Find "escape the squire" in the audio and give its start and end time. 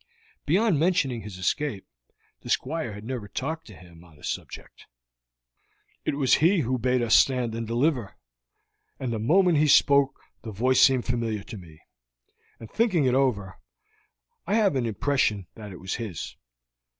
1.37-2.93